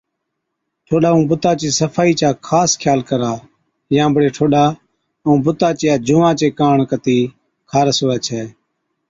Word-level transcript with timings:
ٺوڏا 0.85 1.09
ائُون 1.11 1.23
بُتا 1.29 1.51
چِي 1.59 1.67
صفائِي 1.79 2.13
چا 2.19 2.29
خاص 2.47 2.71
خيال 2.81 2.99
ڪرا 3.09 3.31
يان 3.95 4.09
بڙي 4.15 4.29
ٺوڏا 4.35 4.63
ائُون 5.23 5.37
بُتا 5.45 5.69
چِيا 5.79 5.93
جُونئان 6.05 6.35
چي 6.39 6.47
ڪاڻ 6.59 6.77
ڪتِي 6.91 7.17
خارس 7.71 7.97
هُوَي 8.03 8.17
ڇَي 8.25 8.41